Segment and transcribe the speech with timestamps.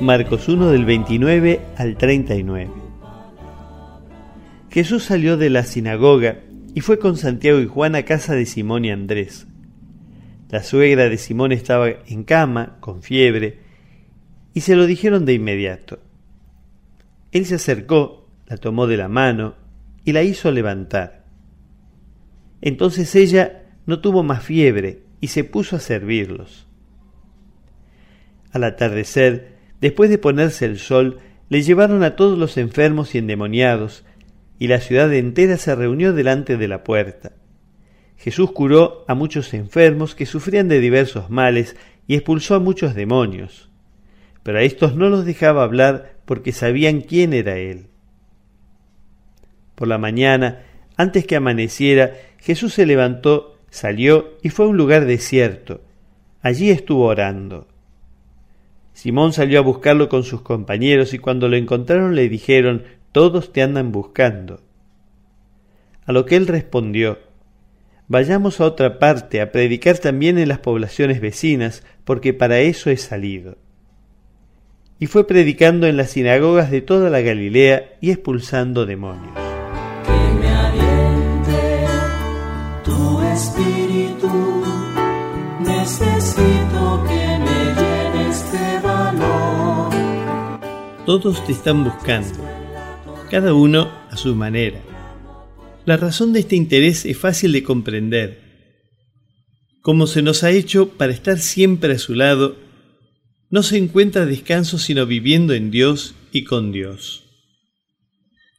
[0.00, 2.70] Marcos 1 del 29 al 39.
[4.70, 6.42] Jesús salió de la sinagoga
[6.74, 9.46] y fue con Santiago y Juan a casa de Simón y Andrés.
[10.50, 13.60] La suegra de Simón estaba en cama, con fiebre,
[14.52, 15.98] y se lo dijeron de inmediato.
[17.32, 19.54] Él se acercó, la tomó de la mano
[20.04, 21.24] y la hizo levantar.
[22.60, 26.66] Entonces ella no tuvo más fiebre y se puso a servirlos.
[28.52, 29.55] Al atardecer,
[29.86, 34.04] Después de ponerse el sol, le llevaron a todos los enfermos y endemoniados,
[34.58, 37.34] y la ciudad entera se reunió delante de la puerta.
[38.16, 41.76] Jesús curó a muchos enfermos que sufrían de diversos males
[42.08, 43.70] y expulsó a muchos demonios.
[44.42, 47.86] Pero a estos no los dejaba hablar porque sabían quién era Él.
[49.76, 50.64] Por la mañana,
[50.96, 55.82] antes que amaneciera, Jesús se levantó, salió y fue a un lugar desierto.
[56.42, 57.68] Allí estuvo orando.
[58.96, 63.60] Simón salió a buscarlo con sus compañeros y cuando lo encontraron le dijeron, Todos te
[63.60, 64.62] andan buscando.
[66.06, 67.18] A lo que él respondió,
[68.08, 72.96] Vayamos a otra parte a predicar también en las poblaciones vecinas, porque para eso he
[72.96, 73.58] salido.
[74.98, 79.34] Y fue predicando en las sinagogas de toda la Galilea y expulsando demonios.
[80.06, 80.48] Que me
[82.82, 84.64] tu espíritu,
[85.60, 87.85] necesito que me
[91.06, 92.36] Todos te están buscando,
[93.30, 94.82] cada uno a su manera.
[95.84, 98.40] La razón de este interés es fácil de comprender.
[99.82, 102.56] Como se nos ha hecho para estar siempre a su lado,
[103.50, 107.22] no se encuentra descanso sino viviendo en Dios y con Dios.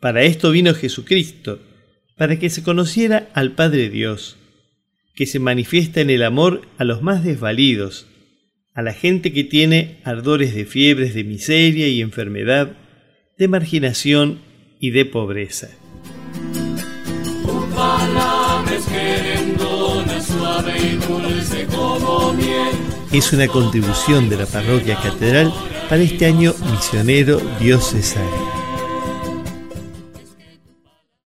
[0.00, 1.60] Para esto vino Jesucristo,
[2.16, 4.38] para que se conociera al Padre Dios,
[5.14, 8.06] que se manifiesta en el amor a los más desvalidos,
[8.74, 12.76] a la gente que tiene ardores de fiebres de miseria y enfermedad,
[13.36, 14.40] de marginación
[14.78, 15.68] y de pobreza.
[23.12, 25.52] Es una contribución de la parroquia catedral
[25.88, 28.59] para este año misionero diocesano.